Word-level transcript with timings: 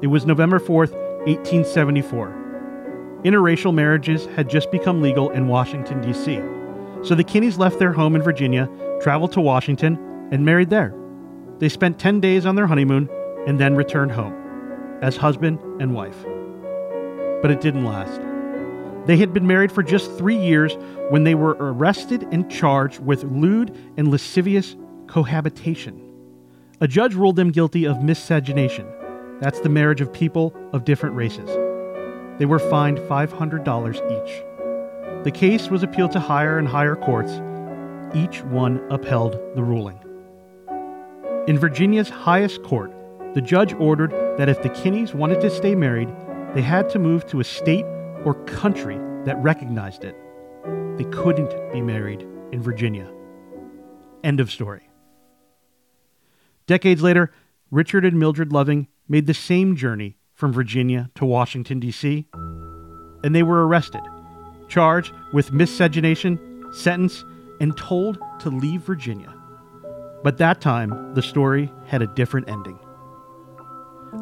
It 0.00 0.06
was 0.06 0.26
November 0.26 0.60
4th, 0.60 0.92
1874. 1.26 3.20
Interracial 3.24 3.74
marriages 3.74 4.26
had 4.26 4.48
just 4.48 4.70
become 4.70 5.02
legal 5.02 5.30
in 5.30 5.48
Washington, 5.48 6.00
D.C., 6.00 6.40
so 7.02 7.14
the 7.14 7.24
Kinneys 7.24 7.58
left 7.58 7.78
their 7.78 7.92
home 7.92 8.16
in 8.16 8.22
Virginia, 8.22 8.68
traveled 9.00 9.32
to 9.32 9.40
Washington, 9.40 9.98
and 10.30 10.44
married 10.44 10.70
there. 10.70 10.94
They 11.58 11.68
spent 11.68 11.98
10 11.98 12.20
days 12.20 12.46
on 12.46 12.54
their 12.54 12.66
honeymoon 12.66 13.08
and 13.46 13.58
then 13.58 13.74
returned 13.74 14.12
home 14.12 14.34
as 15.02 15.16
husband 15.16 15.58
and 15.80 15.94
wife. 15.94 16.24
But 17.42 17.50
it 17.50 17.60
didn't 17.60 17.84
last. 17.84 18.20
They 19.06 19.16
had 19.16 19.32
been 19.32 19.46
married 19.46 19.72
for 19.72 19.82
just 19.82 20.12
three 20.18 20.36
years 20.36 20.76
when 21.08 21.24
they 21.24 21.34
were 21.34 21.56
arrested 21.60 22.26
and 22.30 22.50
charged 22.50 23.00
with 23.00 23.24
lewd 23.24 23.74
and 23.96 24.10
lascivious 24.10 24.76
cohabitation. 25.06 26.04
A 26.80 26.86
judge 26.86 27.14
ruled 27.14 27.36
them 27.36 27.50
guilty 27.50 27.86
of 27.86 28.02
miscegenation. 28.02 28.86
That's 29.40 29.60
the 29.60 29.68
marriage 29.68 30.00
of 30.00 30.12
people 30.12 30.54
of 30.72 30.84
different 30.84 31.16
races. 31.16 31.48
They 32.38 32.44
were 32.44 32.58
fined 32.58 32.98
$500 32.98 33.96
each. 34.26 34.47
The 35.24 35.32
case 35.32 35.68
was 35.68 35.82
appealed 35.82 36.12
to 36.12 36.20
higher 36.20 36.58
and 36.58 36.68
higher 36.68 36.94
courts. 36.94 37.32
Each 38.14 38.42
one 38.44 38.80
upheld 38.90 39.32
the 39.54 39.64
ruling. 39.64 39.98
In 41.48 41.58
Virginia's 41.58 42.08
highest 42.08 42.62
court, 42.62 42.92
the 43.34 43.42
judge 43.42 43.74
ordered 43.74 44.12
that 44.38 44.48
if 44.48 44.62
the 44.62 44.68
Kinneys 44.68 45.14
wanted 45.14 45.40
to 45.40 45.50
stay 45.50 45.74
married, 45.74 46.08
they 46.54 46.62
had 46.62 46.88
to 46.90 46.98
move 46.98 47.26
to 47.26 47.40
a 47.40 47.44
state 47.44 47.84
or 48.24 48.34
country 48.46 48.96
that 49.24 49.36
recognized 49.42 50.04
it. 50.04 50.14
They 50.96 51.04
couldn't 51.04 51.54
be 51.72 51.82
married 51.82 52.26
in 52.52 52.62
Virginia. 52.62 53.10
End 54.22 54.40
of 54.40 54.50
story. 54.50 54.88
Decades 56.66 57.02
later, 57.02 57.32
Richard 57.70 58.04
and 58.04 58.18
Mildred 58.18 58.52
Loving 58.52 58.88
made 59.08 59.26
the 59.26 59.34
same 59.34 59.74
journey 59.74 60.16
from 60.32 60.52
Virginia 60.52 61.10
to 61.16 61.24
Washington, 61.24 61.80
D.C., 61.80 62.26
and 63.24 63.34
they 63.34 63.42
were 63.42 63.66
arrested, 63.66 64.02
charged 64.68 65.12
with 65.32 65.52
miscegenation, 65.52 66.38
sentenced, 66.72 67.24
and 67.60 67.76
told 67.76 68.18
to 68.40 68.50
leave 68.50 68.82
Virginia. 68.82 69.34
But 70.22 70.38
that 70.38 70.60
time, 70.60 71.14
the 71.14 71.22
story 71.22 71.72
had 71.86 72.02
a 72.02 72.06
different 72.06 72.48
ending. 72.48 72.78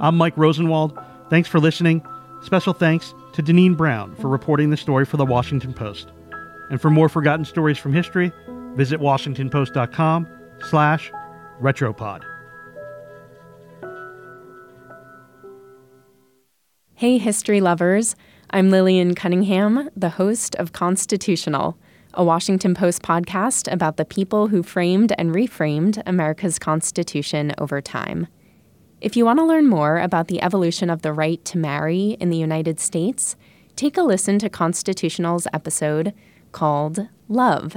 I'm 0.00 0.16
Mike 0.16 0.36
Rosenwald. 0.36 0.98
Thanks 1.30 1.48
for 1.48 1.58
listening. 1.58 2.04
Special 2.42 2.72
thanks 2.72 3.14
to 3.32 3.42
Deneen 3.42 3.76
Brown 3.76 4.14
for 4.16 4.28
reporting 4.28 4.70
the 4.70 4.76
story 4.76 5.04
for 5.04 5.16
the 5.16 5.26
Washington 5.26 5.72
Post. 5.72 6.12
And 6.70 6.80
for 6.80 6.90
more 6.90 7.08
forgotten 7.08 7.44
stories 7.44 7.78
from 7.78 7.92
history, 7.92 8.32
visit 8.74 9.00
washingtonpost.com 9.00 10.26
slash 10.68 11.10
retropod. 11.60 12.22
Hey, 16.94 17.18
history 17.18 17.60
lovers. 17.60 18.16
I'm 18.50 18.70
Lillian 18.70 19.16
Cunningham, 19.16 19.90
the 19.96 20.10
host 20.10 20.54
of 20.54 20.72
Constitutional, 20.72 21.76
a 22.14 22.22
Washington 22.22 22.74
Post 22.74 23.02
podcast 23.02 23.70
about 23.70 23.96
the 23.96 24.04
people 24.04 24.46
who 24.46 24.62
framed 24.62 25.12
and 25.18 25.34
reframed 25.34 26.00
America's 26.06 26.56
Constitution 26.56 27.52
over 27.58 27.80
time. 27.80 28.28
If 29.00 29.16
you 29.16 29.24
want 29.24 29.40
to 29.40 29.44
learn 29.44 29.66
more 29.66 29.98
about 29.98 30.28
the 30.28 30.40
evolution 30.40 30.90
of 30.90 31.02
the 31.02 31.12
right 31.12 31.44
to 31.44 31.58
marry 31.58 32.10
in 32.20 32.30
the 32.30 32.36
United 32.36 32.78
States, 32.78 33.34
take 33.74 33.96
a 33.96 34.02
listen 34.02 34.38
to 34.38 34.48
Constitutional's 34.48 35.48
episode 35.52 36.14
called 36.52 37.08
Love. 37.28 37.76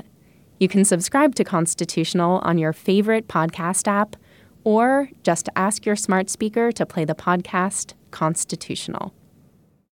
You 0.59 0.67
can 0.67 0.85
subscribe 0.85 1.33
to 1.35 1.43
Constitutional 1.43 2.41
on 2.43 2.59
your 2.59 2.73
favorite 2.73 3.27
podcast 3.27 3.87
app 3.87 4.15
or 4.63 5.09
just 5.23 5.49
ask 5.55 5.87
your 5.87 5.95
smart 5.95 6.29
speaker 6.29 6.71
to 6.73 6.85
play 6.85 7.05
the 7.05 7.15
podcast 7.15 7.93
Constitutional. 8.11 9.13